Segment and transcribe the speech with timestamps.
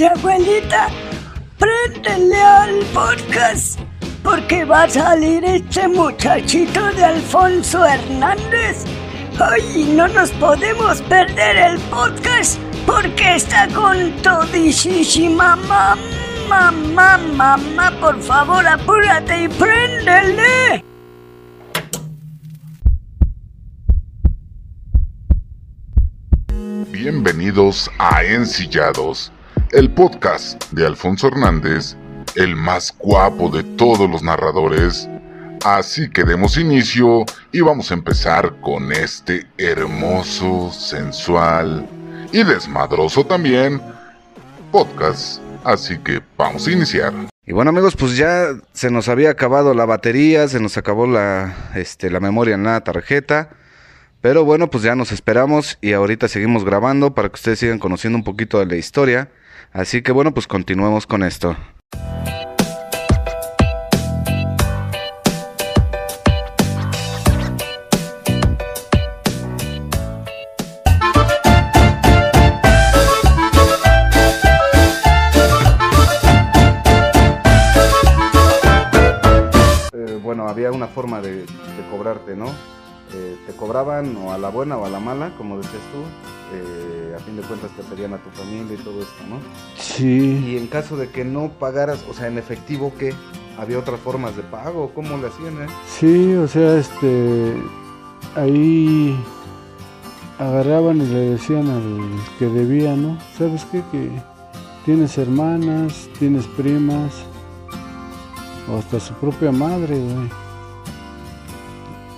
[0.00, 0.88] Oye, abuelita,
[1.58, 3.78] préndele al podcast
[4.22, 8.86] porque va a salir este muchachito de Alfonso Hernández.
[9.38, 15.98] Ay, no nos podemos perder el podcast porque está con todísima mamá.
[16.48, 20.82] Mamá, mamá, por favor, apúrate y préndele.
[26.90, 29.30] Bienvenidos a Ensillados,
[29.72, 31.96] el podcast de Alfonso Hernández,
[32.34, 35.08] el más guapo de todos los narradores.
[35.64, 41.86] Así que demos inicio y vamos a empezar con este hermoso, sensual
[42.32, 43.80] y desmadroso también
[44.72, 45.40] podcast.
[45.62, 47.12] Así que vamos a iniciar.
[47.46, 51.54] Y bueno amigos, pues ya se nos había acabado la batería, se nos acabó la,
[51.74, 53.50] este, la memoria en la tarjeta.
[54.20, 58.18] Pero bueno, pues ya nos esperamos y ahorita seguimos grabando para que ustedes sigan conociendo
[58.18, 59.30] un poquito de la historia.
[59.72, 61.56] Así que bueno, pues continuemos con esto.
[79.92, 81.46] Eh, bueno, había una forma de, de
[81.90, 82.52] cobrarte, ¿no?
[83.12, 85.98] Eh, te cobraban o a la buena o a la mala, como decías tú.
[86.54, 89.36] eh, a fin de cuentas te pedían a tu familia y todo esto, ¿no?
[89.76, 93.12] Sí, Y en caso de que no pagaras, o sea, en efectivo, ¿qué?
[93.58, 94.92] ¿Había otras formas de pago?
[94.94, 95.66] ¿Cómo le hacían, eh?
[95.88, 97.54] sí, o sea, este,
[98.36, 99.16] ahí
[100.38, 103.18] agarraban y le decían al que debía, ¿no?
[103.36, 103.82] ¿Sabes qué?
[103.92, 104.10] Que
[104.84, 107.12] tienes hermanas, tienes primas,
[108.72, 110.30] o hasta su propia madre, güey.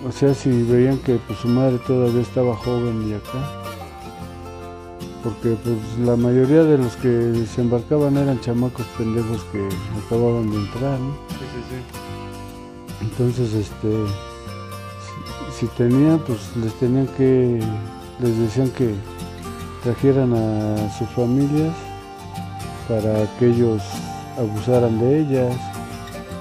[0.07, 3.63] O sea, si veían que pues, su madre todavía estaba joven y acá.
[5.23, 9.69] Porque pues la mayoría de los que se embarcaban eran chamacos pendejos que
[10.07, 11.13] acababan de entrar, ¿no?
[11.29, 13.05] Sí, sí, sí.
[13.07, 13.93] Entonces, este,
[15.55, 17.61] si, si tenían, pues les tenían que,
[18.21, 18.95] les decían que
[19.85, 21.73] trajeran a sus familias
[22.89, 23.81] para que ellos
[24.39, 25.57] abusaran de ellas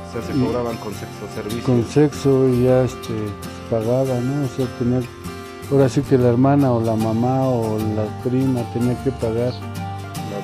[0.10, 1.64] O sea, se Y- cobraban con sexo servicio.
[1.64, 3.14] con sexo y ya este
[3.72, 4.44] pagaba, ¿no?
[4.44, 5.00] O sea, tenía,
[5.72, 9.54] ahora sí que la hermana o la mamá o la prima tenía que pagar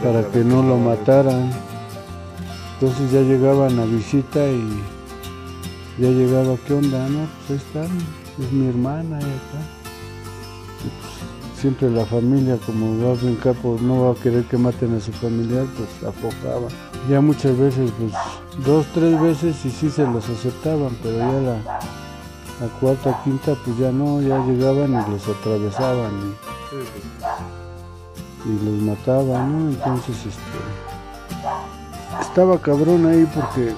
[0.01, 1.51] para que no lo mataran.
[2.75, 4.81] Entonces ya llegaban a visita y
[5.99, 7.09] ya llegaba, ¿qué onda?
[7.09, 7.97] No, pues ahí están,
[8.39, 9.61] es mi hermana y acá.
[10.85, 14.57] Y pues, siempre la familia, como va a brincar, pues no va a querer que
[14.57, 16.69] maten a su familiar, pues afojaba.
[17.09, 18.13] Ya muchas veces, pues
[18.65, 21.79] dos, tres veces y sí se los aceptaban, pero ya la,
[22.61, 26.11] la cuarta, quinta, pues ya no, ya llegaban y los atravesaban.
[26.11, 26.35] y-
[28.49, 29.69] y los mataba, ¿no?
[29.69, 30.59] Entonces, este,
[32.21, 33.73] estaba cabrón ahí porque,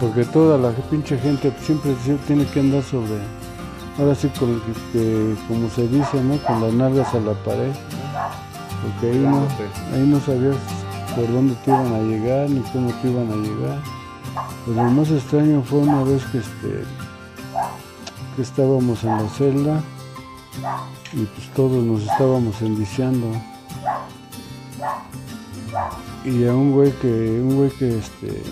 [0.00, 1.94] porque toda la pinche gente siempre
[2.26, 3.18] tiene que andar sobre,
[3.98, 4.60] ahora sí, con,
[4.92, 6.36] que, como se dice, ¿no?
[6.46, 7.72] Con las nalgas a la pared,
[8.82, 9.46] porque ahí no,
[9.94, 10.56] ahí no sabías
[11.14, 13.78] por dónde te iban a llegar ni cómo te iban a llegar.
[14.64, 16.84] Pues lo más extraño fue una vez que, este,
[18.34, 19.82] que estábamos en la celda
[21.12, 23.26] y pues todos nos estábamos enviciando.
[26.24, 28.42] Y a un güey que, un güey que este,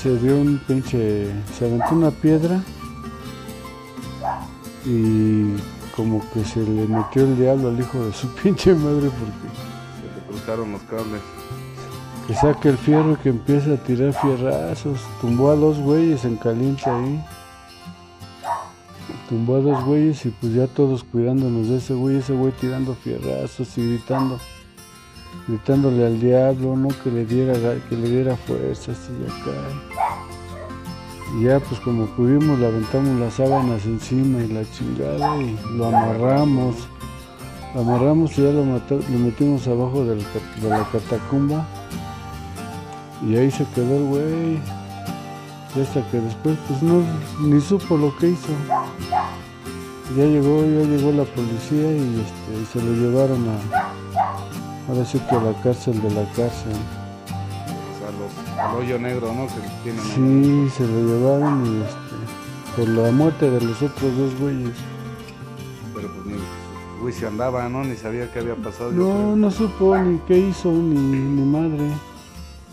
[0.00, 2.62] se dio un pinche, se aventó una piedra
[4.84, 5.56] y
[5.96, 9.48] como que se le metió el diablo al hijo de su pinche madre porque
[10.00, 11.20] Se te cruzaron los cables.
[12.28, 15.00] Que saca el fierro y que empieza a tirar fierrazos.
[15.20, 17.24] Tumbó a dos güeyes en caliente ahí.
[19.28, 22.94] Tumbó a dos güeyes y pues ya todos cuidándonos de ese güey, ese güey tirando
[22.94, 24.38] fierrazos y gritando,
[25.46, 27.54] gritándole al diablo, no que le diera
[27.88, 29.58] que le diera fuerzas y acá.
[31.38, 35.86] Y ya pues como pudimos le aventamos las sábanas encima y la chingada y lo
[35.86, 36.76] amarramos.
[37.74, 41.66] Lo amarramos y ya lo, mató- lo metimos abajo de la catacumba.
[43.26, 44.58] Y ahí se quedó el güey.
[45.74, 47.02] Y hasta que después, pues no,
[47.40, 48.52] ni supo lo que hizo.
[50.16, 55.18] Ya llegó, ya llegó la policía y, este, y se lo llevaron a, ahora sí
[55.28, 56.72] que a la cárcel de la cárcel.
[57.26, 59.46] O sea, los, al hoyo negro, ¿no?
[59.46, 60.70] Que tienen ahí.
[60.70, 64.74] Sí, se lo llevaron y este, por la muerte de los otros dos güeyes.
[65.94, 66.38] Pero pues ni
[67.02, 67.84] güey se andaba, ¿no?
[67.84, 68.90] Ni sabía qué había pasado.
[68.92, 71.90] No, no supo ni qué hizo, ni, ni madre.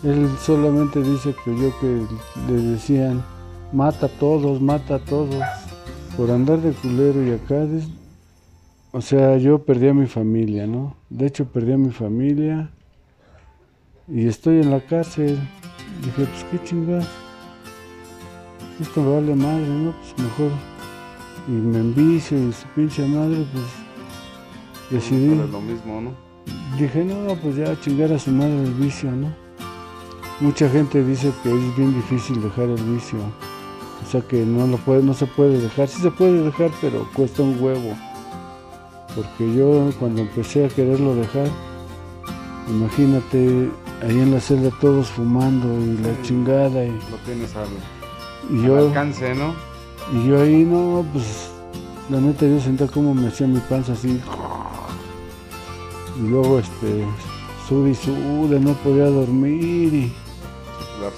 [0.02, 2.06] Él solamente dice que yo que
[2.48, 3.24] le decían,
[3.72, 5.42] mata a todos, mata a todos.
[6.16, 7.66] Por andar de culero y acá,
[8.92, 10.96] o sea, yo perdí a mi familia, ¿no?
[11.10, 12.70] De hecho, perdí a mi familia,
[14.08, 15.36] y estoy en la cárcel.
[16.02, 17.06] Dije, pues qué chingada.
[18.80, 19.92] Esto me vale madre, ¿no?
[19.92, 20.50] Pues mejor.
[21.48, 23.64] Y me envicio y su pinche madre, pues
[24.90, 25.32] decidí.
[25.32, 26.10] Es lo mismo, ¿no?
[26.78, 29.45] Dije, no, pues ya chingar a su madre el vicio, ¿no?
[30.40, 33.18] Mucha gente dice que es bien difícil dejar el vicio.
[34.06, 35.88] O sea que no lo puede, no se puede dejar.
[35.88, 37.96] Sí se puede dejar, pero cuesta un huevo.
[39.14, 41.48] Porque yo cuando empecé a quererlo dejar,
[42.68, 43.70] imagínate
[44.02, 47.68] ahí en la celda todos fumando y la chingada y, Lo tienes al,
[48.50, 49.54] y al yo alcance, ¿no?
[50.12, 51.50] y yo ahí no, pues
[52.10, 54.20] la neta yo sentía como me hacía mi panza así.
[56.18, 57.04] Y luego este
[57.68, 60.12] sude y sude, no podía dormir y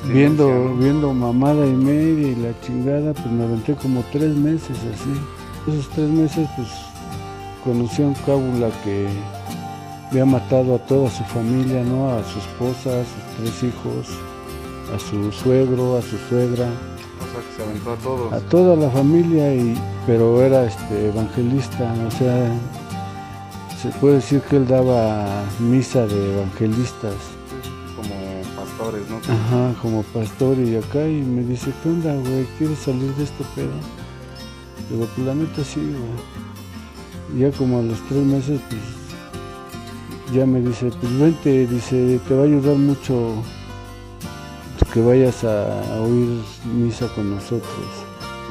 [0.04, 0.74] viendo, ¿no?
[0.76, 5.12] viendo mamada y media y la chingada, pues me aventé como tres meses así.
[5.66, 6.68] Esos tres meses pues
[7.64, 9.08] conocí a un cábula que
[10.10, 12.10] había matado a toda su familia, ¿no?
[12.10, 14.08] A su esposa, a sus tres hijos,
[14.94, 18.32] a su suegro, a su suegra, O sea, que se aventó a todos.
[18.32, 19.74] a toda la familia, y,
[20.06, 22.50] pero era este evangelista, o sea,
[23.82, 27.14] se puede decir que él daba misa de evangelistas.
[28.78, 29.16] Como pastores, ¿no?
[29.34, 32.46] Ajá, como pastor y acá y me dice, ¿qué onda, güey?
[32.58, 33.72] ¿Quieres salir de este pedo?
[34.90, 37.40] Digo, pues la neta sí, güey.
[37.40, 42.42] Ya como a los tres meses, pues, ya me dice, pues vente, dice, te va
[42.42, 43.42] a ayudar mucho
[44.92, 46.40] que vayas a, a oír
[46.74, 47.70] misa con nosotros.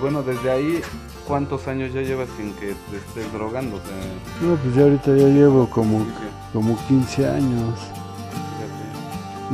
[0.02, 0.82] Bueno, desde ahí,
[1.26, 3.78] ¿cuántos años ya llevas sin que te estés drogando?
[3.78, 6.06] O sea, No, pues ya ahorita ya llevo como,
[6.54, 7.80] como 15 años.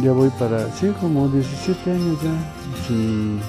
[0.01, 2.31] Ya voy para, sí, como 17 años ya,
[2.87, 3.39] sin,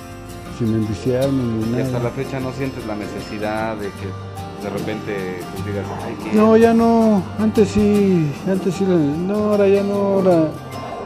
[0.59, 1.85] sin enviciarme ni Y nada.
[1.85, 6.57] hasta la fecha no sientes la necesidad de que de repente pues, digas, ay, No,
[6.57, 7.23] ya no.
[7.39, 8.85] Antes sí, antes sí.
[8.85, 9.95] No, ahora ya no.
[9.95, 10.49] Ahora,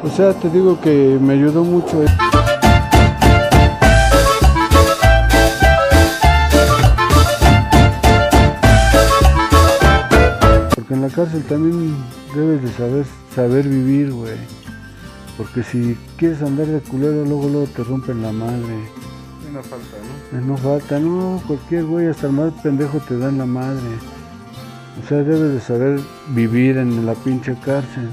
[0.02, 2.04] o sea, te digo que me ayudó mucho.
[10.74, 11.96] Porque en la cárcel también
[12.34, 14.36] debes de saber saber vivir, güey.
[15.38, 18.74] Porque si quieres andar de culero, luego luego te rompen la madre.
[19.52, 19.96] no falta,
[20.32, 20.38] ¿no?
[20.38, 23.88] Eh, No falta, no, cualquier güey, hasta el más pendejo te dan la madre.
[25.02, 26.00] O sea, debes de saber
[26.34, 28.08] vivir en la pinche cárcel.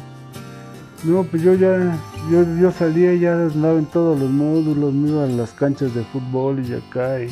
[1.03, 1.97] No, pues yo ya,
[2.31, 5.93] yo, yo salía y ya andaba en todos los módulos, me iba a las canchas
[5.95, 7.29] de fútbol y acá y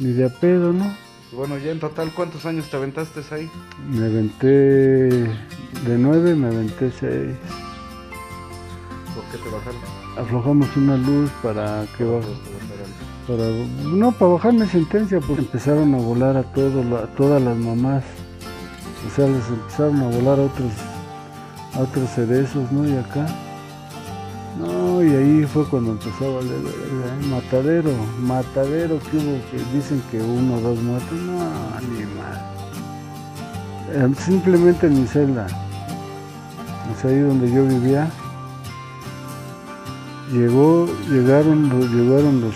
[0.00, 0.94] ni de a pedo, ¿no?
[1.32, 3.48] Bueno, ya en total, ¿cuántos años te aventaste ahí?
[3.90, 7.36] Me aventé de nueve, me aventé seis.
[9.14, 9.80] ¿Por qué te bajaron?
[10.18, 12.26] Aflojamos una luz para que baje.
[13.26, 13.44] Para
[13.96, 18.02] no para bajarme sentencia pues empezaron a volar a todos la- a todas las mamás.
[19.06, 20.72] O sea les empezaron a volar a otros
[21.74, 23.26] a otros cerezos no y acá.
[24.60, 27.26] No y ahí fue cuando empezó a valer ¿eh?
[27.30, 27.90] matadero
[28.20, 31.12] matadero que hubo que dicen que uno o dos muertos.
[31.18, 31.38] No
[31.92, 32.40] ni mal
[34.18, 35.46] simplemente en mi celda.
[36.92, 38.08] O sea ahí donde yo vivía
[40.32, 42.54] llegó llegaron llegaron los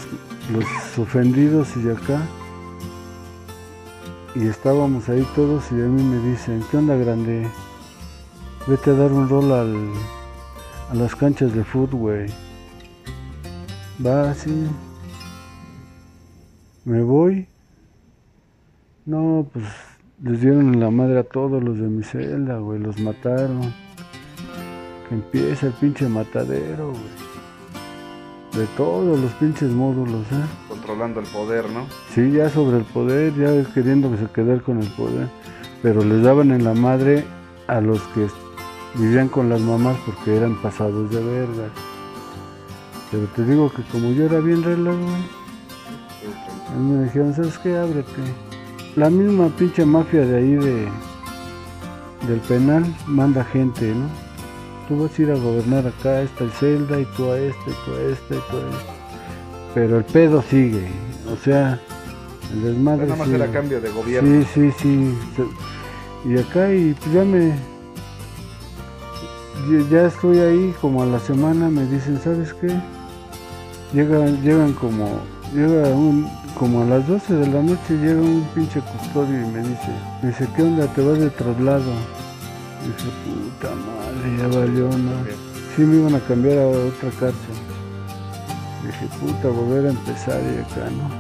[0.52, 2.20] los ofendidos y de acá.
[4.34, 7.46] Y estábamos ahí todos y a mí me dicen, ¿qué onda grande?
[8.66, 9.76] Vete a dar un rol al,
[10.90, 12.26] a las canchas de fútbol.
[14.04, 14.66] Va así.
[16.84, 17.46] Me voy.
[19.06, 19.64] No, pues
[20.22, 22.80] les dieron la madre a todos los de mi celda, güey.
[22.80, 23.72] Los mataron.
[25.08, 27.23] Que empieza el pinche matadero, güey.
[28.56, 30.44] De todos los pinches módulos, ¿eh?
[30.68, 31.86] Controlando el poder, ¿no?
[32.14, 35.28] Sí, ya sobre el poder, ya queriendo que se quedar con el poder.
[35.82, 37.24] Pero les daban en la madre
[37.66, 38.28] a los que
[38.94, 41.68] vivían con las mamás porque eran pasados de verga.
[43.10, 45.22] Pero te digo que como yo era bien relax, güey,
[46.78, 47.76] me dijeron, ¿sabes qué?
[47.76, 48.22] Ábrete.
[48.96, 50.88] La misma pinche mafia de ahí de
[52.28, 54.06] del penal manda gente, ¿no?
[54.88, 57.74] Tú vas a ir a gobernar acá a esta celda y tú a esta y
[57.84, 58.92] tú a esta y tú a esta.
[59.74, 60.86] Pero el pedo sigue,
[61.32, 61.80] o sea,
[62.52, 64.44] el desmadre Nada más era cambio de gobierno.
[64.54, 66.28] Sí, sí, sí.
[66.30, 67.48] Y acá y pues ya me...
[69.70, 72.68] ya- Ya estoy ahí como a la semana, me dicen, ¿sabes qué?
[73.92, 75.08] Llegan, llegan como...
[75.54, 76.28] Llega un...
[76.58, 79.88] Como a las 12 de la noche llega un pinche custodio y me dice,
[80.22, 80.86] me dice, ¿qué onda?
[80.94, 81.82] ¿Te vas de traslado?
[82.96, 85.12] Dije, puta madre, ya valió, ¿no?
[85.74, 87.56] Sí me iban a cambiar a otra cárcel.
[88.84, 91.10] Dije, puta, volver a empezar y acá, ¿no?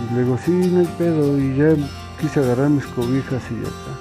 [0.00, 1.38] Y le digo, sí, no hay pedo.
[1.38, 1.76] Y ya
[2.20, 3.92] quise agarrar mis cobijas y ya está.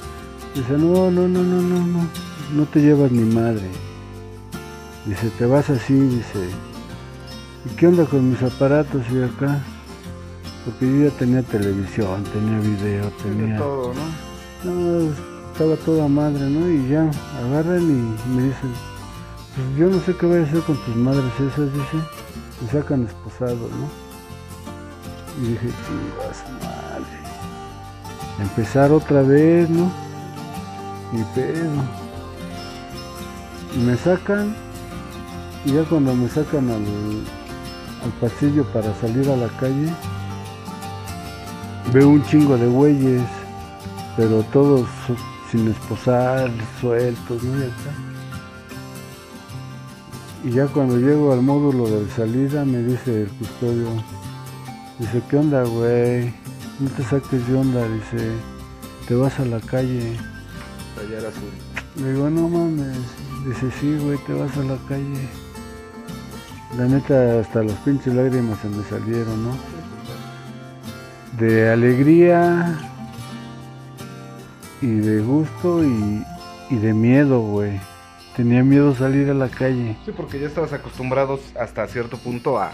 [0.56, 2.08] Dice, no, no, no, no, no, no.
[2.54, 3.70] No te llevas ni madre.
[5.06, 6.40] Dice, te vas así, dice.
[7.66, 9.60] ¿Y qué onda con mis aparatos y acá?
[10.66, 13.54] Porque yo ya tenía televisión, tenía video, tenía...
[13.54, 14.72] De todo, ¿no?
[14.72, 16.68] No, estaba toda madre, ¿no?
[16.68, 17.12] Y ya,
[17.46, 18.74] agarran y me dicen,
[19.56, 21.98] pues yo no sé qué voy a hacer con tus madres esas, dice.
[22.60, 23.88] Me sacan esposado, ¿no?
[25.40, 27.20] Y dije, chivas, madre.
[28.42, 29.92] Empezar otra vez, ¿no?
[31.14, 31.70] Y pedo.
[33.76, 34.56] Y me sacan,
[35.66, 36.84] y ya cuando me sacan al,
[38.04, 39.94] al pasillo para salir a la calle,
[41.94, 43.22] veo un chingo de güeyes,
[44.18, 44.88] pero todos
[45.54, 46.50] sin esposar,
[46.82, 47.60] sueltos, ¿no?
[47.60, 47.94] Y acá.
[50.44, 53.86] Y ya cuando llego al módulo de salida me dice el custodio,
[54.98, 56.34] dice, ¿qué onda, güey?
[56.80, 58.32] No te saques de onda, dice,
[59.08, 60.18] te vas a la calle.
[60.96, 62.02] Su...
[62.02, 62.98] Le digo, no mames.
[63.46, 65.30] Dice, sí, güey, te vas a la calle.
[66.78, 69.56] La neta, hasta las pinches lágrimas se me salieron, ¿no?
[71.38, 72.93] De alegría
[74.84, 76.24] y de gusto y,
[76.70, 77.80] y de miedo, güey.
[78.36, 79.96] Tenía miedo salir a la calle.
[80.06, 82.72] Sí, porque ya estabas acostumbrados hasta cierto punto a,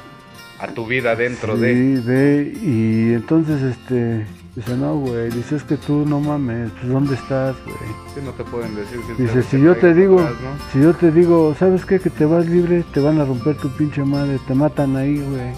[0.59, 2.01] a tu vida dentro sí, de...
[2.01, 4.25] de, y entonces, este,
[4.55, 7.77] dice, no, güey, dice, es que tú no mames, pues, ¿dónde estás, güey?
[8.15, 8.99] Sí, no te pueden decir.
[9.15, 10.71] si Dice, si yo te digo, atrás, ¿no?
[10.71, 11.99] si yo te digo, ¿sabes qué?
[11.99, 15.53] Que te vas libre, te van a romper tu pinche madre, te matan ahí, güey.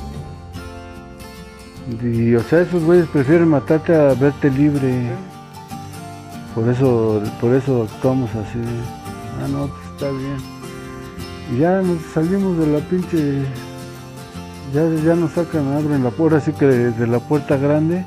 [2.03, 5.11] Y, o sea, esos güeyes prefieren matarte a verte libre.
[6.55, 8.59] Por eso, por eso actuamos así.
[9.43, 10.37] Ah, no, pues está bien.
[11.53, 13.43] Y ya nos salimos de la pinche,
[14.73, 18.05] ya, ya nos sacan, abren la puerta, así que desde la puerta grande,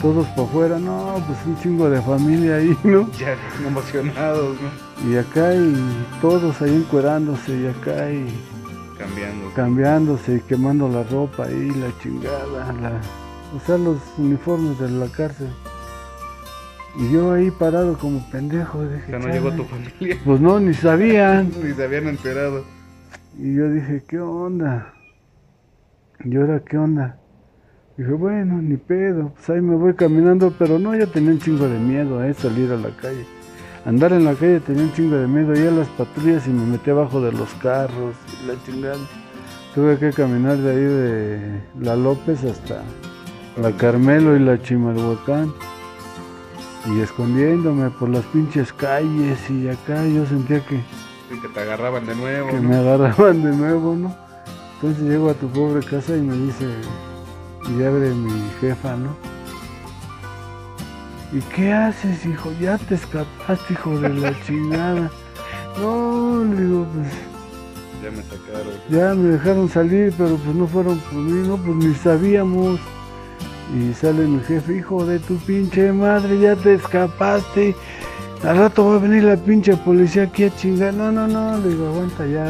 [0.00, 3.08] todos para afuera, no, pues un chingo de familia ahí, ¿no?
[3.18, 5.10] Ya emocionados, ¿no?
[5.10, 5.74] Y acá y
[6.20, 8.26] todos ahí encuerándose y acá y
[8.98, 9.52] Cambiando.
[9.54, 12.46] cambiándose y quemando la ropa ahí, la chingada,
[12.80, 13.00] la,
[13.56, 15.48] o sea, los uniformes de la cárcel.
[16.96, 20.18] Y yo ahí parado como pendejo, dije, O sea, no llegó tu familia.
[20.24, 21.50] Pues no, ni sabían.
[21.62, 22.64] Ni se habían enterado.
[23.38, 24.92] Y yo dije, ¿qué onda?
[26.24, 27.18] ¿Y ahora qué onda?
[27.96, 31.68] Dije, bueno, ni pedo, pues ahí me voy caminando, pero no, ya tenía un chingo
[31.68, 33.26] de miedo, eh, salir a la calle.
[33.84, 36.90] Andar en la calle tenía un chingo de miedo, ya las patrullas y me metí
[36.90, 38.98] abajo de los carros y la chingada.
[39.74, 42.82] Tuve que caminar de ahí de la López hasta
[43.60, 45.52] la Carmelo y la Chimalhuacán.
[46.86, 50.78] Y escondiéndome por las pinches calles y acá yo sentía que
[51.30, 52.48] Sí, que te agarraban de nuevo.
[52.48, 52.68] que ¿no?
[52.68, 54.14] me agarraban de nuevo, ¿no?
[54.74, 56.66] Entonces llego a tu pobre casa y me dice,
[57.70, 59.16] y abre mi jefa, ¿no?
[61.32, 62.50] ¿Y qué haces, hijo?
[62.60, 65.10] Ya te escapaste, hijo de la chingada.
[65.78, 67.08] No, le digo, pues
[68.02, 68.74] Ya me sacaron.
[68.90, 72.80] ya me dejaron salir, pero pues no fueron por mí, no, pues ni sabíamos.
[73.74, 77.74] Y sale mi jefe, hijo de tu pinche madre, ya te escapaste.
[78.44, 80.92] Al rato va a venir la pinche policía aquí a chingar.
[80.92, 82.44] No, no, no, le digo, aguanta, ya,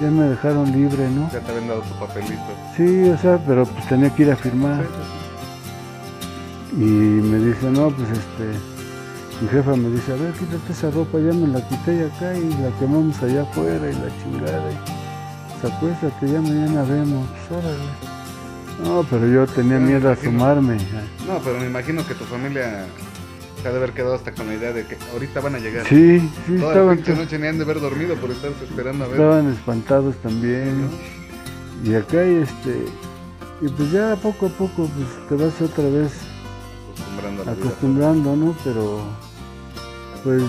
[0.00, 1.30] ya me dejaron libre, ¿no?
[1.30, 2.40] Ya te habían dado tu papelito.
[2.76, 4.84] Sí, o sea, pero pues tenía que ir a firmar.
[6.72, 11.18] Y me dice, no, pues este, mi jefa me dice, a ver, quítate esa ropa,
[11.18, 14.70] ya me la quité y acá y la quemamos allá afuera y la chingada.
[14.70, 14.76] Y,
[15.60, 18.21] pues acuéstate, ya mañana vemos, pues, órale.
[18.82, 20.76] No, pero yo tenía Pero miedo a sumarme.
[21.26, 22.86] No, pero me imagino que tu familia
[23.60, 25.86] se ha de haber quedado hasta con la idea de que ahorita van a llegar.
[25.86, 29.04] Sí, sí, Toda la estaban, pinche noche ni han de haber dormido por estarse esperando
[29.04, 29.20] a ver.
[29.20, 30.88] estaban espantados también.
[31.84, 32.84] Y acá este,
[33.60, 36.12] y pues ya poco a poco pues te vas otra vez
[36.92, 37.64] Acostumbrando a la vida.
[37.66, 38.56] acostumbrando, ¿no?
[38.64, 39.00] Pero
[40.24, 40.42] pues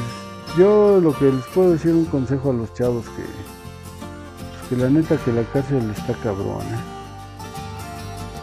[0.58, 4.90] yo lo que les puedo decir un consejo a los chavos que pues, que la
[4.90, 6.82] neta que la cárcel está cabrona.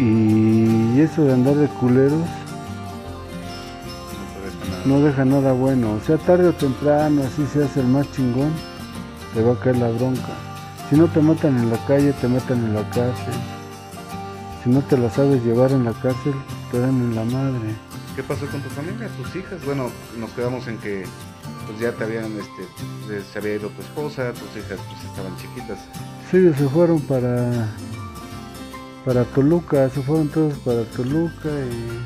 [0.03, 2.27] Y eso de andar de culeros
[4.87, 5.53] No deja nada.
[5.53, 5.93] bueno.
[5.93, 8.51] O sea, tarde o temprano, así seas el más chingón,
[9.35, 10.33] te va a caer la bronca.
[10.89, 13.35] Si no te matan en la calle, te matan en la cárcel.
[14.65, 16.33] Si no te la sabes llevar en la cárcel,
[16.73, 17.75] te dan en la madre.
[18.17, 19.09] ¿Qué pasó con tu familia?
[19.19, 19.65] ¿Tus hijas?
[19.65, 21.05] Bueno, nos quedamos en que
[21.67, 22.67] pues ya te habían, este,
[23.07, 25.79] se- se había ido tu esposa, tus hijas pues estaban chiquitas.
[26.31, 27.69] Sí, se fueron para
[29.05, 32.01] para Toluca, se fueron todos para Toluca y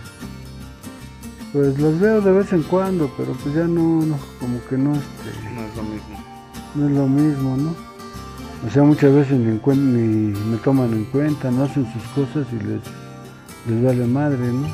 [1.53, 4.93] pues los veo de vez en cuando, pero pues ya no, no como que no
[4.95, 6.25] este, No es lo mismo.
[6.75, 7.75] no es lo mismo, ¿no?
[8.67, 12.81] O sea, muchas veces ni, me toman en cuenta, no hacen sus cosas y les,
[13.69, 14.67] les vale madre, ¿no?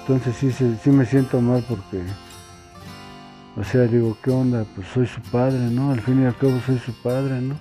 [0.00, 2.02] Entonces sí, se- sí me siento mal porque
[3.56, 4.66] O sea, digo, ¿qué onda?
[4.74, 5.92] Pues soy su padre, ¿no?
[5.92, 7.54] Al fin y al cabo soy su padre, ¿no?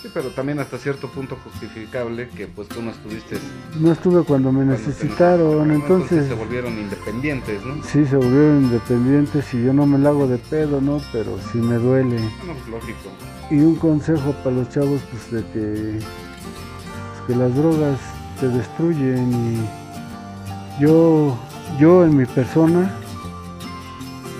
[0.00, 3.36] Sí, pero también hasta cierto punto justificable que pues tú no estuviste
[3.80, 5.74] No estuve cuando me cuando necesitaron, ¿no?
[5.74, 6.28] entonces...
[6.28, 7.82] se volvieron independientes, ¿no?
[7.82, 11.00] Sí, se volvieron independientes y yo no me la hago de pedo, ¿no?
[11.12, 12.16] Pero sí me duele.
[12.16, 13.10] Bueno, pues lógico.
[13.50, 17.98] Y un consejo para los chavos, pues de que, pues, que las drogas
[18.38, 21.36] te destruyen y yo,
[21.80, 22.94] yo en mi persona,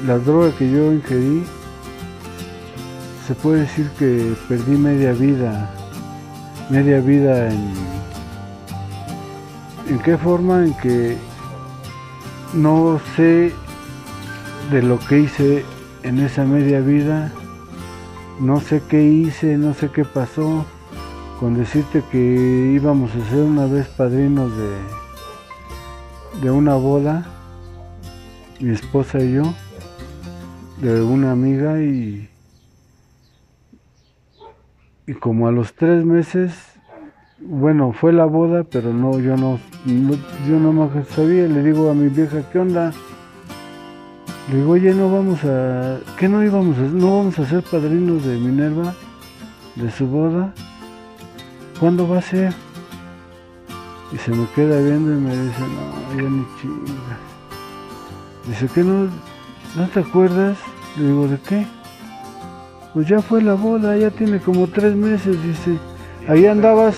[0.07, 1.43] las drogas que yo ingerí,
[3.29, 5.69] se puede decir que perdí media vida,
[6.71, 7.75] media vida en,
[9.91, 10.65] ¿en qué forma?
[10.65, 11.15] En que
[12.55, 13.53] no sé
[14.71, 15.63] de lo que hice
[16.05, 17.31] en esa media vida,
[18.41, 20.65] no sé qué hice, no sé qué pasó,
[21.39, 27.27] con decirte que íbamos a ser una vez padrinos de, de una boda,
[28.59, 29.43] mi esposa y yo,
[30.81, 32.31] de una amiga y,
[35.09, 36.53] y como a los tres meses,
[37.41, 41.91] bueno, fue la boda, pero no, yo no, no- yo no me sabía, le digo
[41.91, 42.93] a mi vieja, ¿qué onda?
[44.51, 48.23] Le digo, oye, no vamos a, ¿qué no íbamos a, no vamos a ser padrinos
[48.27, 48.95] de Minerva,
[49.77, 50.53] de su boda?
[51.81, 52.53] ¿Cuándo va a ser?
[54.13, 57.19] Y se me queda viendo y me dice, no, ya ni chingas.
[58.47, 59.05] Dice, ¿qué no,
[59.77, 60.59] no te acuerdas?
[60.99, 61.67] Le digo, ¿de qué?
[62.99, 65.79] Pues ya fue la boda, ya tiene como tres meses, dice.
[66.27, 66.97] Ahí andabas,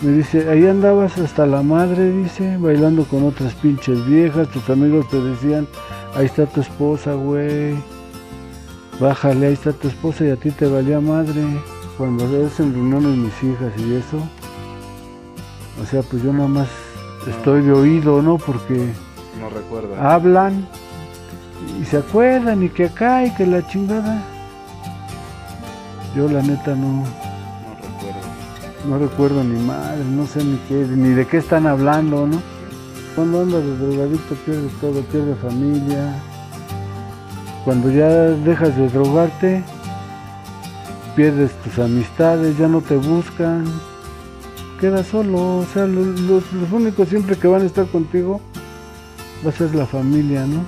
[0.00, 5.06] me dice, ahí andabas hasta la madre, dice, bailando con otras pinches viejas, tus amigos
[5.10, 5.68] te decían,
[6.14, 7.74] ahí está tu esposa, güey.
[8.98, 11.42] Bájale, ahí está tu esposa y a ti te valía madre.
[11.98, 14.16] Cuando ves en reuniones mis hijas y eso,
[15.82, 16.68] o sea, pues yo nada más
[17.28, 18.38] estoy de oído, ¿no?
[18.38, 18.88] Porque
[19.38, 19.50] No
[20.02, 20.66] hablan
[21.78, 24.30] y se acuerdan y que acá y que la chingada.
[26.16, 28.88] Yo la neta no, No recuerdo.
[28.88, 32.40] no recuerdo ni madre, no sé ni qué, ni de qué están hablando, ¿no?
[33.16, 36.14] Cuando andas de drogadicto pierdes todo, pierdes familia.
[37.64, 39.62] Cuando ya dejas de drogarte,
[41.16, 43.64] pierdes tus amistades, ya no te buscan,
[44.80, 48.40] quedas solo, o sea, los, los- los únicos siempre que van a estar contigo
[49.44, 50.60] va a ser la familia, ¿no?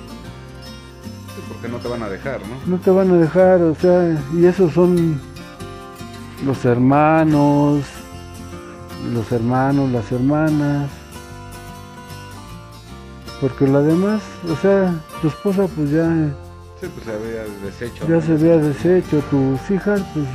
[1.35, 2.55] Sí, porque no te van a dejar, ¿no?
[2.75, 5.19] No te van a dejar, o sea, y esos son
[6.45, 7.83] los hermanos,
[9.13, 10.89] los hermanos, las hermanas.
[13.41, 14.21] Porque lo demás,
[14.51, 16.09] o sea, tu esposa pues ya,
[16.81, 18.07] Sí, pues se había deshecho.
[18.07, 20.25] ya se había deshecho, tus hijas pues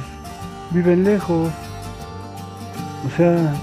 [0.71, 1.51] viven lejos.
[3.07, 3.55] O sea,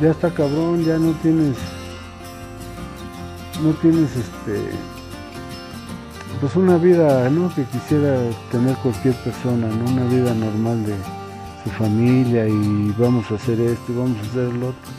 [0.00, 1.56] ya está cabrón, ya no tienes,
[3.62, 4.70] no tienes este,
[6.40, 7.52] pues una vida, ¿no?
[7.54, 8.18] Que quisiera
[8.50, 9.90] tener cualquier persona, ¿no?
[9.90, 10.94] Una vida normal de
[11.64, 14.90] su familia y vamos a hacer esto y vamos a hacer lo otro.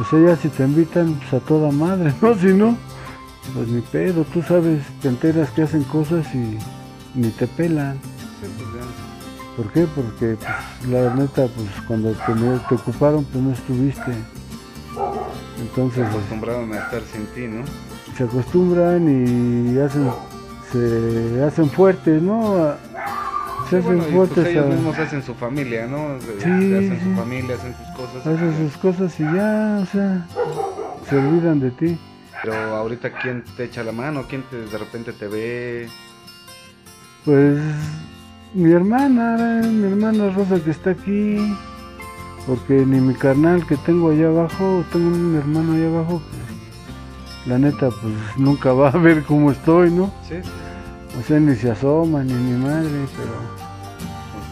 [0.00, 2.34] O sea, ya si te invitan, pues a toda madre, ¿no?
[2.40, 2.76] Si no,
[3.54, 6.58] pues ni pedo, tú sabes, te enteras que hacen cosas y
[7.14, 7.98] ni te pelan.
[9.56, 9.86] ¿Por qué?
[9.94, 14.12] Porque pues, la neta, pues cuando te, ocuparon, pues no estuviste.
[14.12, 17.64] Se Entonces acostumbraron a estar sin ti, ¿no?
[18.20, 20.10] Se acostumbran y hacen,
[20.70, 22.74] se hacen fuertes, ¿no?
[23.64, 26.20] Se Sí, hacen bueno, y, fuertes pues ellos a- mismos hacen su familia, ¿no?
[26.20, 28.26] Se, Sí, se hacen su familia, hacen sus cosas.
[28.26, 30.26] hacen sus cosas y ya, o sea,
[31.08, 31.98] se olvidan de ti.
[32.42, 34.24] Pero ahorita, ¿quién te echa la mano?
[34.28, 35.88] ¿Quién te, de repente te ve?
[37.24, 37.58] Pues
[38.52, 41.38] mi hermana, mi hermana Rosa que está aquí,
[42.46, 46.20] porque ni mi carnal que tengo allá abajo, tengo un hermano allá abajo
[47.46, 50.10] la neta pues nunca va a ver cómo estoy, ¿no?
[50.28, 50.50] Sí, sí.
[51.18, 53.32] O sea, ni se asoma, ni mi madre, pero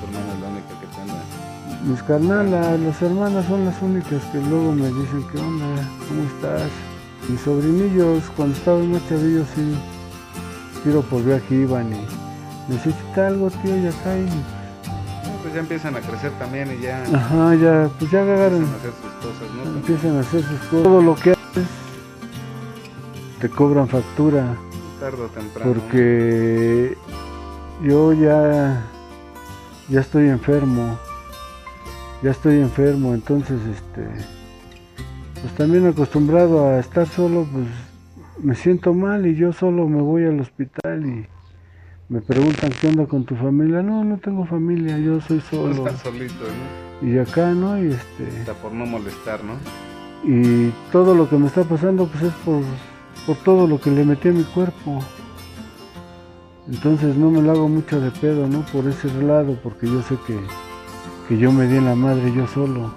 [0.01, 1.85] tu hermana es la única que te anda.
[1.85, 5.67] mis carnalas, las hermanas son las únicas que luego me dicen, ¿qué onda?
[6.09, 6.71] ¿Cómo estás?
[7.29, 9.77] Mis sobrinillos, cuando estaban más chavillos, sí,
[10.83, 15.61] tiro por ver que iban y necesita algo, tío, y acá y No, pues ya
[15.61, 19.13] empiezan a crecer también y ya Ajá, ya, pues ya agarran, empiezan a hacer sus
[19.23, 19.71] cosas, ¿no?
[19.79, 20.83] empiezan a hacer sus cosas.
[20.83, 21.67] Todo lo que haces,
[23.41, 24.57] te cobran factura,
[25.01, 25.73] Tarde o temprano.
[25.73, 26.97] porque
[27.83, 28.85] yo ya,
[29.89, 30.99] ya estoy enfermo,
[32.23, 34.07] ya estoy enfermo, entonces, este,
[35.41, 37.67] pues también acostumbrado a estar solo, pues
[38.43, 41.27] me siento mal y yo solo me voy al hospital y
[42.09, 43.83] me preguntan qué onda con tu familia.
[43.83, 45.87] No, no tengo familia, yo soy solo.
[45.87, 46.45] Estás solito,
[47.03, 47.09] ¿no?
[47.09, 47.83] Y acá, ¿no?
[47.83, 48.41] Y este...
[48.41, 49.55] Hasta por no molestar, ¿no?
[50.25, 52.63] y todo lo que me está pasando pues es por,
[53.29, 55.01] por todo lo que le metí a mi cuerpo
[56.67, 58.63] Entonces no me lo hago mucho de pedo, ¿no?
[58.73, 60.39] Por ese lado, porque yo sé que,
[61.29, 62.95] que yo me di en la madre yo solo.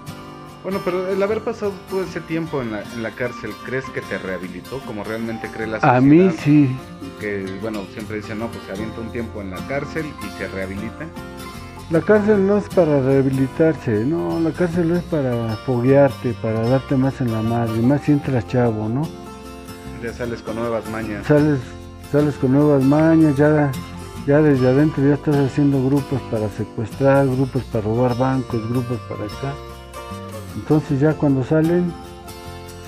[0.62, 4.00] Bueno, pero el haber pasado todo ese tiempo en la, en la cárcel, ¿crees que
[4.00, 5.96] te rehabilitó como realmente cree la sociedad?
[5.96, 6.74] A mí sí.
[7.20, 10.48] Que, bueno, siempre dicen, no, pues se avienta un tiempo en la cárcel y se
[10.48, 11.06] rehabilita.
[11.90, 17.20] La cárcel no es para rehabilitarse, no, la cárcel es para foguearte, para darte más
[17.20, 19.02] en la madre, más si entras chavo, ¿no?
[20.02, 21.26] Ya sales con nuevas mañas.
[21.26, 21.60] Sales,
[22.10, 23.70] sales con nuevas mañas, ya,
[24.26, 29.24] ya desde adentro ya estás haciendo grupos para secuestrar, grupos para robar bancos, grupos para
[29.24, 29.54] acá.
[30.56, 31.92] Entonces ya cuando salen,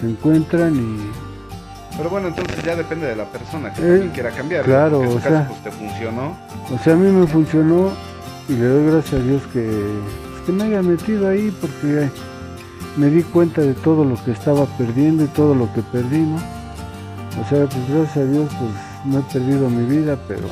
[0.01, 4.65] se encuentran y Pero bueno, entonces ya depende de la persona que Eh, quiera cambiar.
[4.65, 6.37] claro, En o caso, sea- pues te funcionó.
[6.75, 7.91] O sea, a mí me funcionó
[8.49, 9.61] y le doy gracias a Dios que,
[10.33, 12.11] pues, que me haya metido ahí porque
[12.97, 16.39] me di cuenta de todo lo que estaba perdiendo y todo lo que perdí, ¿no?
[17.41, 18.71] O sea, pues gracias a Dios pues
[19.07, 20.47] no he perdido mi vida, pero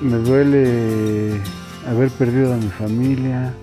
[0.00, 1.40] me duele
[1.88, 3.54] haber perdido a mi familia.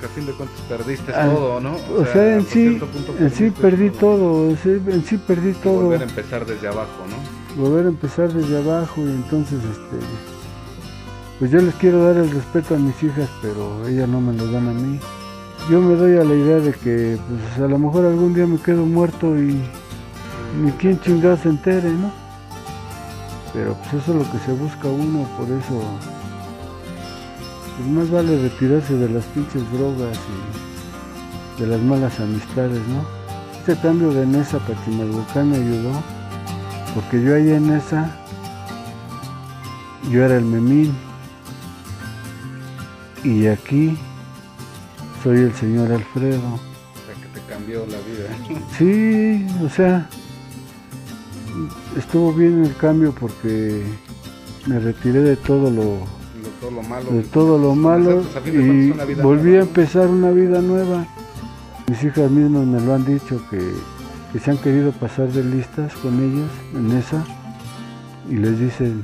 [0.00, 1.76] Que a fin de cuentas perdiste Ah, todo, ¿no?
[1.96, 2.80] O sea, en sí,
[3.18, 5.82] en sí perdí todo, en sí, en sí perdí Y todo.
[5.84, 7.42] Volver a empezar desde abajo, ¿no?
[7.62, 9.96] volver a empezar desde abajo y entonces este
[11.38, 14.50] pues yo les quiero dar el respeto a mis hijas pero ellas no me lo
[14.50, 14.98] dan a mí
[15.70, 18.58] yo me doy a la idea de que pues a lo mejor algún día me
[18.58, 19.60] quedo muerto y
[20.62, 22.10] ni quien chingado se entere no
[23.52, 25.82] pero pues eso es lo que se busca uno por eso
[27.76, 30.18] pues más vale retirarse de las pinches drogas
[31.58, 33.02] y de las malas amistades no
[33.58, 35.92] este cambio de Nesa para Chimalhuacán me ayudó
[36.94, 38.10] porque yo ahí en esa,
[40.10, 40.94] yo era el memín.
[43.24, 43.96] Y aquí
[45.22, 46.38] soy el señor Alfredo.
[46.54, 48.60] O sea, que te cambió la vida.
[48.78, 50.08] Sí, o sea,
[51.96, 53.82] estuvo bien el cambio porque
[54.66, 57.10] me retiré de todo lo, Lo- todo lo malo.
[57.10, 60.60] de todo lo malo Pues, a de cuentas, y volví nueva, a empezar una vida
[60.60, 61.06] nueva.
[61.88, 63.72] Mis hijas mismas me lo han dicho que,
[64.32, 67.24] que se han querido pasar de listas con ellas en esa
[68.30, 69.02] y les dicen,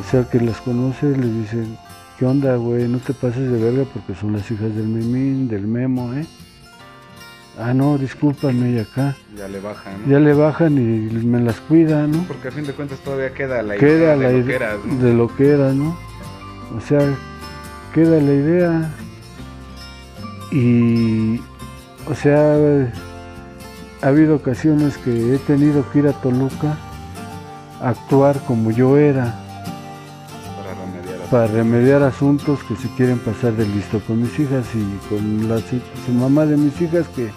[0.00, 1.76] o sea que las conoce, les dicen,
[2.18, 2.88] ¿qué onda, güey?
[2.88, 6.26] No te pases de verga porque son las hijas del Memín, del Memo, ¿eh?
[7.58, 9.14] Ah, no, discúlpame, y acá.
[9.36, 10.10] Ya le baja, ¿no?
[10.10, 12.24] Ya le bajan y me las cuidan, ¿no?
[12.24, 14.78] Porque a fin de cuentas todavía queda la queda idea la de lo que eras,
[14.84, 15.04] ¿no?
[15.04, 15.98] de lo que era, ¿no?
[16.76, 17.00] O sea,
[17.92, 18.94] queda la idea
[20.50, 21.40] y,
[22.08, 22.56] o sea,
[24.02, 26.76] ha habido ocasiones que he tenido que ir a Toluca
[27.80, 29.43] a actuar como yo era
[31.30, 35.58] Para remediar asuntos que se quieren pasar de listo con mis hijas y con la
[35.58, 37.30] su mamá de mis hijas que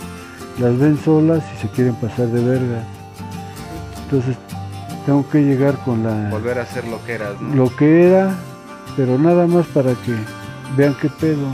[0.60, 2.84] las ven solas y se quieren pasar de verga.
[4.04, 4.38] Entonces
[5.06, 7.56] tengo que llegar con la volver a ser lo que eras, ¿no?
[7.56, 8.36] lo que era,
[8.96, 10.16] pero nada más para que
[10.76, 11.48] vean qué pedo.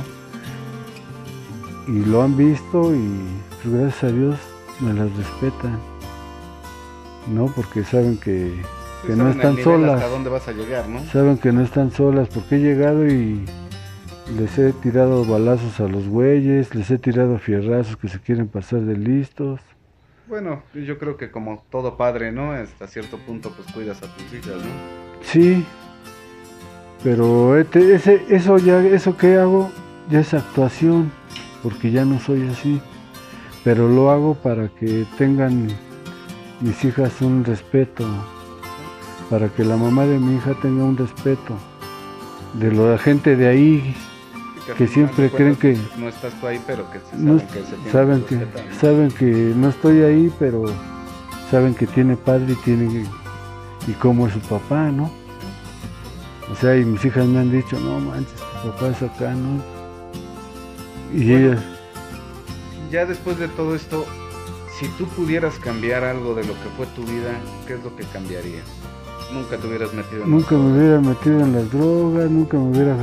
[1.87, 3.21] Y lo han visto y
[3.61, 4.35] pues, gracias a Dios
[4.79, 5.79] me las respetan.
[7.27, 8.61] No, porque saben que,
[9.03, 9.95] Sí, que no están solas.
[10.01, 11.03] Hasta dónde vas a llegar, ¿no?
[11.05, 13.45] Saben que no están solas porque he llegado y
[14.37, 18.81] les he tirado balazos a los güeyes, les he tirado fierrazos que se quieren pasar
[18.81, 19.59] de listos.
[20.27, 22.53] Bueno, yo creo que como todo padre, ¿no?
[22.53, 24.71] Hasta cierto punto, pues cuidas a tus hijas, ¿no?
[25.21, 25.65] Sí,
[27.03, 29.69] pero este- ese, eso ya, eso que hago
[30.09, 31.11] ya es actuación,
[31.61, 32.81] porque ya no soy así.
[33.65, 35.67] Pero lo hago para que tengan
[36.61, 38.05] mis hijas un respeto,
[39.29, 41.55] para que la mamá de mi hija tenga un respeto
[42.53, 43.95] de la gente de ahí,
[44.77, 47.91] Que siempre creen que- no estás tú ahí, pero que se saben no, que se
[47.91, 48.47] saben que
[48.79, 49.25] saben que
[49.57, 50.63] no estoy ahí, pero
[51.51, 53.05] saben que tiene padre y tiene
[53.87, 55.11] y cómo es su papá, ¿no?
[56.49, 59.61] O sea, y mis hijas me han dicho, no manches, tu papá es acá, ¿no?
[61.13, 61.47] Y Bueno.
[61.51, 61.63] ellas,
[62.91, 64.05] Ya después de todo esto,
[64.79, 67.31] si tú pudieras cambiar algo de lo que fue tu vida,
[67.67, 68.63] ¿qué es lo que cambiarías?
[69.33, 72.95] Nunca te hubieras metido en nunca me hubiera metido en las drogas, nunca me hubiera...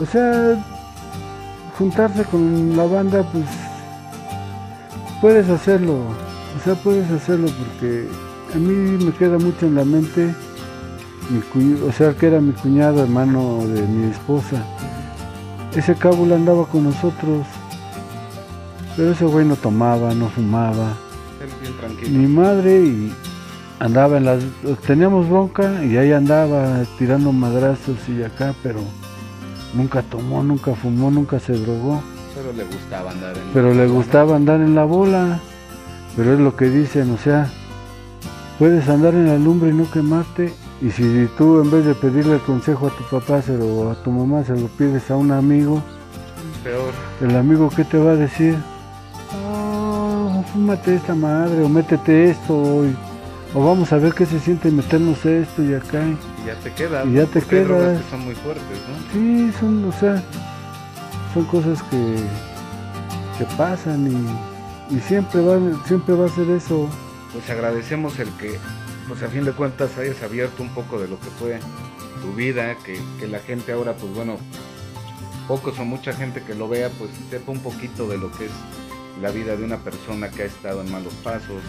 [0.00, 0.64] O sea,
[1.78, 3.44] juntarse con la banda, pues
[5.20, 8.06] puedes hacerlo, o sea, puedes hacerlo porque
[8.54, 10.34] a mí me queda mucho en la mente,
[11.30, 14.62] mi cuñ- o sea, que era mi cuñado, hermano de mi esposa.
[15.74, 17.46] Ese cábula andaba con nosotros,
[18.96, 20.92] pero ese güey no tomaba, no fumaba,
[21.60, 22.18] bien tranquilo.
[22.18, 23.14] mi madre y
[23.78, 24.42] andaba en las
[24.86, 28.80] teníamos bronca y ahí andaba tirando madrazos y acá pero
[29.74, 32.02] nunca tomó nunca fumó nunca se drogó
[32.34, 35.40] Pero le gustaba andar en pero la le bola, gustaba andar en la bola
[36.16, 37.50] pero es lo que dicen o sea
[38.58, 40.52] puedes andar en la lumbre y no quemarte.
[40.80, 44.02] Y si tú en vez de pedirle el consejo a tu papá se lo, a
[44.02, 45.82] tu mamá se lo pides a un amigo,
[46.62, 46.92] Peor.
[47.22, 48.56] el amigo qué te va a decir?
[49.32, 52.84] Ah, fúmate esta madre o métete esto o,
[53.56, 56.04] o vamos a ver qué se siente meternos esto y acá.
[56.42, 57.06] Y ya te quedas.
[57.06, 58.04] Y ya te Porque hay drogas quedas.
[58.04, 58.98] que son muy fuertes, ¿no?
[59.12, 60.22] Sí, son, o sea,
[61.32, 62.16] son cosas que,
[63.38, 64.06] que pasan
[64.90, 66.88] y, y siempre va, siempre va a ser eso.
[67.32, 68.58] Pues agradecemos el que,
[69.08, 71.58] pues a fin de cuentas, hayas abierto un poco de lo que fue
[72.22, 74.36] tu vida, que, que la gente ahora, pues bueno,
[75.48, 78.52] pocos o mucha gente que lo vea, pues sepa un poquito de lo que es
[79.22, 81.62] la vida de una persona que ha estado en malos pasos,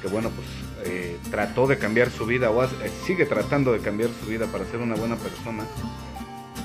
[0.00, 0.46] que bueno, pues
[0.84, 4.46] eh, trató de cambiar su vida o hace- eh, sigue tratando de cambiar su vida
[4.46, 5.64] para ser una buena persona,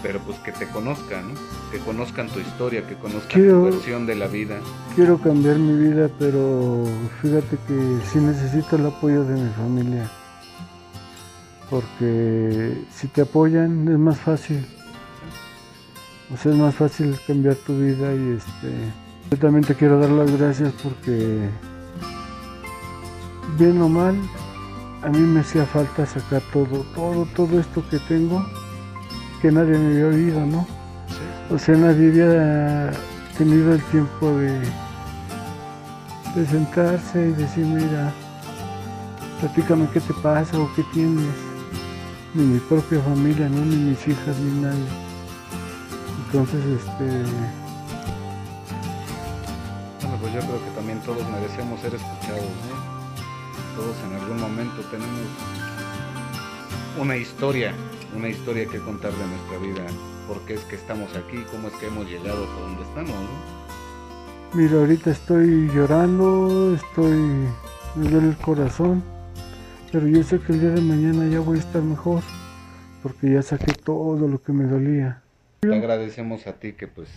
[0.04, 1.40] pero pues que te conozcan, ¿no?
[1.72, 4.58] que conozcan tu historia, que conozcan Quiero- tu versión de la vida.
[4.96, 6.84] Quiero cambiar mi vida, pero
[7.22, 10.10] fíjate que sí necesito el apoyo de mi familia.
[11.70, 14.66] Porque si te apoyan es más fácil.
[16.34, 18.72] O sea, es más fácil cambiar tu vida y este...
[19.32, 21.50] Yo también te quiero dar las gracias porque,
[23.58, 24.16] bien o mal,
[25.02, 28.46] a mí me hacía falta sacar todo, todo, todo esto que tengo,
[29.42, 30.68] que nadie me había oído, ¿no?
[31.50, 32.92] O sea, nadie había
[33.38, 34.60] tenido el tiempo de,
[36.36, 38.12] de sentarse y decir, mira,
[39.40, 41.26] platícame qué te pasa o qué tienes.
[42.36, 43.66] Ni mi propia familia, ¿no?
[43.66, 44.86] Ni mis hijas, ni nadie.
[46.26, 47.24] Entonces, este,
[50.02, 52.99] Bueno, pues yo creo que también todos merecemos ser escuchados, ¿no?
[53.80, 55.26] Todos en algún momento tenemos
[57.00, 57.72] una historia,
[58.14, 59.86] una historia que contar de nuestra vida,
[60.28, 64.60] por qué es que estamos aquí, cómo es que hemos llegado hasta donde estamos, ¿no?
[64.60, 67.16] mira, ahorita estoy llorando, estoy,
[67.96, 69.02] me duele el corazón,
[69.94, 72.22] pero yo sé que el día de mañana ya voy a estar mejor,
[73.02, 75.22] porque ya saqué todo lo que me dolía.
[75.62, 77.08] Te agradecemos a ti que pues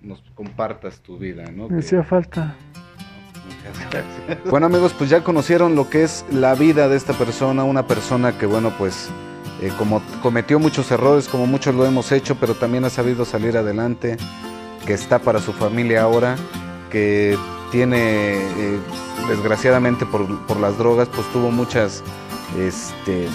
[0.00, 1.68] nos compartas tu vida, ¿no?
[1.68, 2.56] Me hacía falta.
[4.50, 8.36] Bueno amigos, pues ya conocieron lo que es la vida de esta persona, una persona
[8.38, 9.08] que bueno pues
[9.60, 13.56] eh, como cometió muchos errores, como muchos lo hemos hecho, pero también ha sabido salir
[13.56, 14.16] adelante,
[14.86, 16.36] que está para su familia ahora,
[16.90, 17.36] que
[17.72, 18.78] tiene eh,
[19.28, 22.02] desgraciadamente por, por las drogas pues tuvo muchas
[22.58, 23.28] este,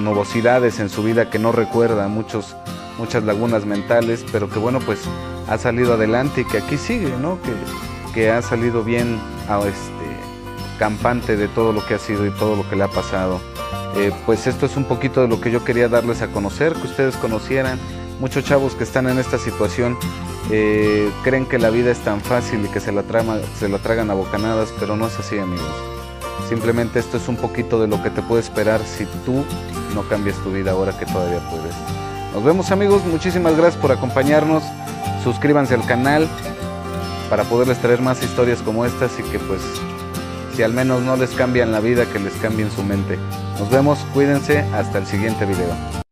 [0.00, 2.56] nubosidades en su vida que no recuerda, muchos,
[2.98, 5.00] muchas lagunas mentales, pero que bueno pues
[5.48, 7.40] ha salido adelante y que aquí sigue, ¿no?
[7.42, 7.52] Que,
[8.14, 10.04] que ha salido bien a este
[10.78, 13.40] campante de todo lo que ha sido y todo lo que le ha pasado.
[13.96, 16.86] Eh, pues esto es un poquito de lo que yo quería darles a conocer, que
[16.86, 17.78] ustedes conocieran.
[18.20, 19.98] Muchos chavos que están en esta situación
[20.50, 23.78] eh, creen que la vida es tan fácil y que se la, trama, se la
[23.78, 25.74] tragan a bocanadas, pero no es así amigos.
[26.48, 29.44] Simplemente esto es un poquito de lo que te puede esperar si tú
[29.94, 31.74] no cambias tu vida ahora que todavía puedes.
[32.32, 34.62] Nos vemos amigos, muchísimas gracias por acompañarnos.
[35.22, 36.28] Suscríbanse al canal
[37.34, 39.60] para poderles traer más historias como estas y que pues
[40.54, 43.18] si al menos no les cambian la vida, que les cambien su mente.
[43.58, 46.03] Nos vemos, cuídense, hasta el siguiente video.